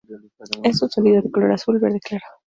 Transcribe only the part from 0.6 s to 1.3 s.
Es un sólido de